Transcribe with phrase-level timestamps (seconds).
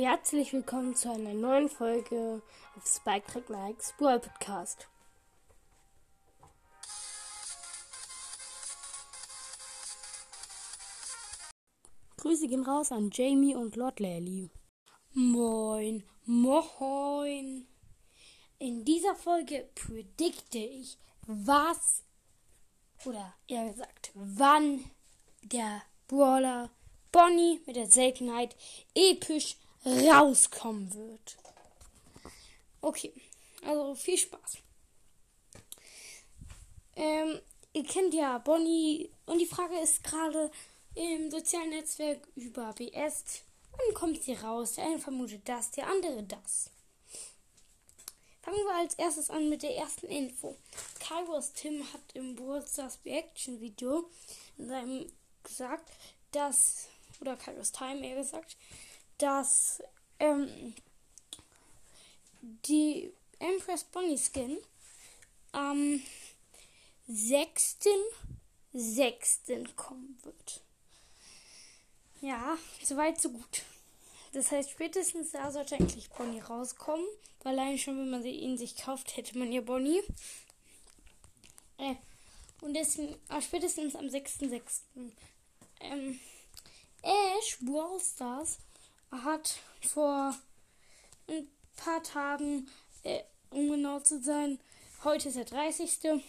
[0.00, 2.40] Herzlich willkommen zu einer neuen Folge
[2.76, 4.86] auf Spike Track Nikes Brawl Podcast.
[12.18, 14.50] Grüße gehen raus an Jamie und Lord Lally.
[15.14, 17.66] Moin, moin.
[18.60, 20.96] In dieser Folge predikte ich,
[21.26, 22.04] was
[23.04, 24.84] oder eher gesagt, wann
[25.42, 26.70] der Brawler
[27.10, 28.54] Bonnie mit der Seltenheit
[28.94, 31.36] episch rauskommen wird.
[32.80, 33.12] Okay,
[33.64, 34.58] also viel Spaß.
[36.96, 37.40] Ähm,
[37.72, 40.50] ihr kennt ja Bonnie und die Frage ist gerade
[40.94, 43.42] im sozialen Netzwerk über BS.
[43.70, 44.74] Wann kommt sie raus?
[44.74, 46.70] Der eine vermutet das, der andere das.
[48.42, 50.56] Fangen wir als erstes an mit der ersten Info.
[51.00, 52.36] Kairos Tim hat im
[52.66, 54.08] Stars Reaction Video
[54.56, 55.92] in seinem gesagt,
[56.32, 56.88] dass,
[57.20, 58.56] oder Kairos Time eher gesagt,
[59.18, 59.82] dass
[60.18, 60.74] ähm,
[62.66, 64.58] die Empress Bonnie Skin
[65.52, 66.02] am
[67.10, 69.74] 6.6.
[69.74, 70.62] kommen wird.
[72.20, 73.62] Ja, soweit so gut.
[74.32, 77.06] Das heißt, spätestens da sollte eigentlich Bonnie rauskommen.
[77.42, 80.02] Weil allein schon, wenn man ihn sich kauft, hätte man ja Bonnie.
[81.78, 81.94] Äh,
[82.60, 84.80] und deswegen, äh, spätestens am 6.6.
[85.80, 86.18] Ähm,
[87.02, 88.58] Ash Brawl Stars
[89.10, 90.34] hat vor
[91.28, 92.68] ein paar Tagen,
[93.02, 94.58] äh, um genau zu sein,
[95.04, 96.22] heute ist der 30.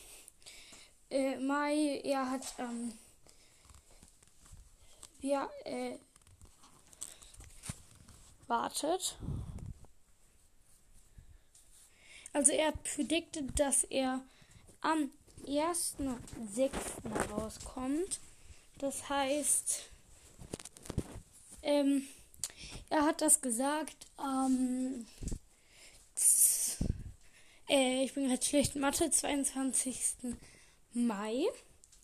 [1.09, 2.93] Äh, Mai, er hat, ähm,
[5.21, 5.97] ja, äh,
[8.47, 9.17] wartet.
[12.31, 14.21] Also er predicted, dass er
[14.81, 15.11] am
[15.45, 16.71] 1.6.
[17.31, 18.19] rauskommt.
[18.77, 19.89] Das heißt,
[21.63, 22.07] ähm,
[22.89, 25.05] er hat das gesagt ähm,
[27.69, 29.97] äh, ich bin gerade schlecht Mathe, 22.
[30.93, 31.45] Mai.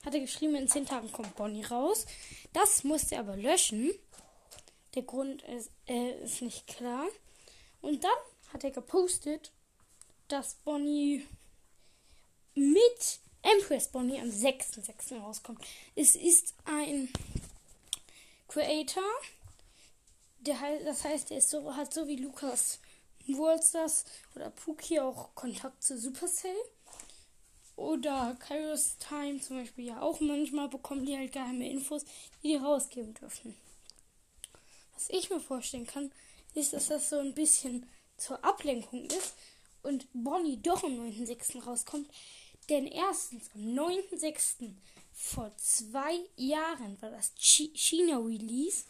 [0.05, 2.05] Hat er geschrieben, in 10 Tagen kommt Bonnie raus.
[2.53, 3.91] Das musste er aber löschen.
[4.93, 7.07] Der Grund ist, äh, ist nicht klar.
[7.81, 8.11] Und dann
[8.53, 9.51] hat er gepostet,
[10.27, 11.25] dass Bonnie
[12.53, 15.19] mit Empress Bonnie am 6.6.
[15.19, 15.59] rauskommt.
[15.95, 17.09] Es ist ein
[18.47, 19.03] Creator,
[20.45, 22.79] der das heißt, er ist so, hat so wie Lukas
[23.27, 26.55] Wursters oder Puki auch Kontakt zu Supercell.
[27.75, 32.05] Oder Kairos Time zum Beispiel ja auch manchmal bekommen die halt geheime Infos,
[32.41, 33.55] die die rausgeben dürfen.
[34.93, 36.11] Was ich mir vorstellen kann,
[36.53, 37.85] ist, dass das so ein bisschen
[38.15, 39.35] zur Ablenkung ist
[39.83, 41.63] und Bonnie doch am 9.6.
[41.63, 42.09] rauskommt.
[42.69, 44.71] Denn erstens am 9.6.
[45.13, 48.85] vor zwei Jahren war das China-Release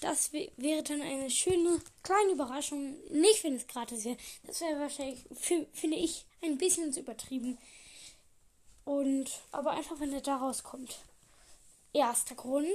[0.00, 2.96] das wäre dann eine schöne kleine Überraschung.
[3.10, 4.16] Nicht, wenn es gratis wäre.
[4.44, 5.20] Das wäre wahrscheinlich,
[5.72, 7.58] finde ich, ein bisschen zu übertrieben.
[8.84, 10.98] Und, aber einfach, wenn er da rauskommt.
[11.92, 12.68] Erster Grund.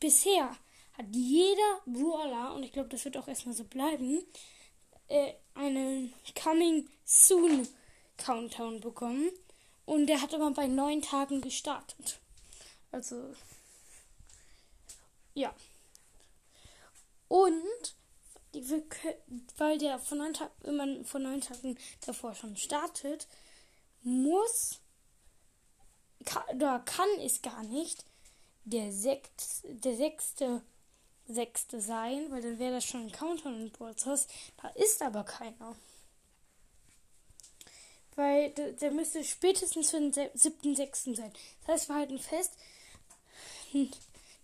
[0.00, 0.56] Bisher
[0.94, 4.24] hat jeder Brawler, und ich glaube, das wird auch erstmal so bleiben,
[5.08, 7.68] äh, einen Coming Soon
[8.16, 9.30] Countdown bekommen.
[9.84, 12.18] Und der hat immer bei neun Tagen gestartet.
[12.90, 13.34] Also,
[15.34, 15.54] ja.
[17.32, 17.96] Und
[19.56, 23.26] weil der von neun Tagen, wenn man von neun Tagen davor schon startet,
[24.02, 24.82] muss
[26.54, 28.04] oder kann es gar nicht
[28.64, 30.60] der, sechs, der sechste,
[31.26, 34.26] sechste sein, weil dann wäre das schon ein Countdown in Brawlers.
[34.60, 35.74] Da ist aber keiner.
[38.14, 41.32] Weil der, der müsste spätestens für den siebten, sechsten sein.
[41.62, 42.52] Das heißt, wir halten fest,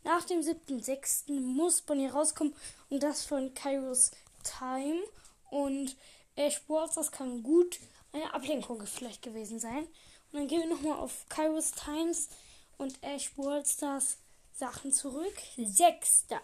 [0.05, 1.33] nach dem 7.6.
[1.33, 2.55] muss Bonnie rauskommen
[2.91, 4.11] und das von Kairos
[4.43, 5.03] Time.
[5.51, 5.97] Und
[6.37, 7.79] Ash Brawlstars kann gut
[8.13, 9.87] eine Ablenkung vielleicht gewesen sein.
[10.31, 12.29] Und dann gehen wir nochmal auf Kairos Times
[12.77, 14.19] und Ash Brawlstars
[14.55, 15.35] Sachen zurück.
[15.57, 16.41] Sechster.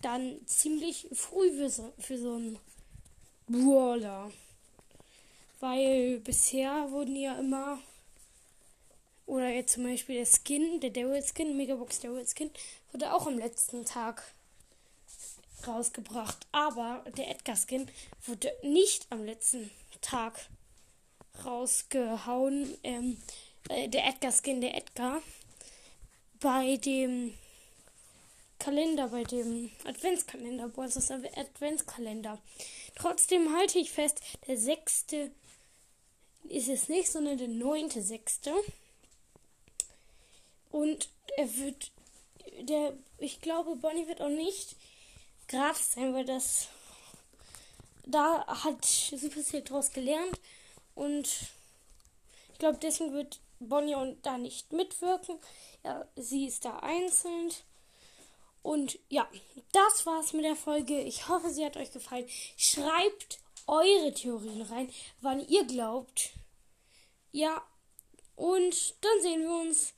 [0.01, 2.57] dann ziemlich früh für so, für so einen
[3.47, 4.31] Brawler.
[5.59, 7.79] Weil bisher wurden ja immer,
[9.25, 12.51] oder jetzt zum Beispiel der Skin, der Daryl Skin, Megabox Daryl Skin,
[12.91, 14.23] wurde auch am letzten Tag
[15.65, 16.45] rausgebracht.
[16.51, 17.87] Aber der Edgar Skin
[18.25, 19.71] wurde nicht am letzten
[20.01, 20.47] Tag
[21.43, 22.77] rausgehauen.
[22.83, 23.17] Ähm,
[23.69, 25.21] äh, der Edgar Skin, der Edgar,
[26.39, 27.33] bei dem
[28.65, 32.41] Kalender, bei dem Adventskalender, boah, das ist Adventskalender.
[32.95, 35.29] Trotzdem halte ich fest, der sechste
[36.45, 38.51] ist es nicht, sondern der neunte sechste.
[40.71, 41.91] Und er wird,
[42.61, 44.75] der, ich glaube, Bonnie wird auch nicht
[45.47, 46.69] gratis sein, weil das,
[48.07, 50.41] da hat Supercell draus gelernt
[50.95, 51.27] und
[52.51, 55.37] ich glaube, deswegen wird Bonnie und da nicht mitwirken.
[55.83, 57.51] Ja, sie ist da einzeln.
[58.65, 59.29] Und ja,
[59.73, 60.99] das war's mit der Folge.
[60.99, 62.25] Ich hoffe, sie hat euch gefallen.
[62.57, 64.91] Schreibt eure Theorien rein,
[65.21, 66.31] wann ihr glaubt.
[67.31, 67.61] Ja,
[68.35, 69.93] und dann sehen wir uns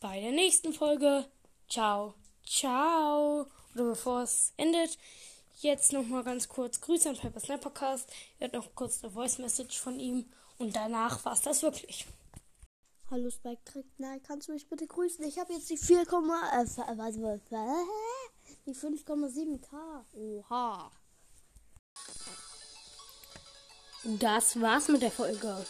[0.00, 1.24] bei der nächsten Folge.
[1.68, 2.14] Ciao,
[2.44, 3.46] ciao.
[3.74, 4.98] Oder bevor es endet,
[5.60, 8.10] jetzt nochmal ganz kurz Grüße an Pepper Snappercast.
[8.40, 10.28] Ihr hört noch kurz eine Voice Message von ihm.
[10.58, 12.06] Und danach war's das wirklich.
[13.12, 15.24] Hallo Spike Trick, nein, kannst du mich bitte grüßen?
[15.24, 16.76] Ich habe jetzt die 4, äh, was,
[18.66, 20.04] die 5,7k.
[20.12, 20.92] Oha.
[24.04, 25.66] Das war's mit der Folge.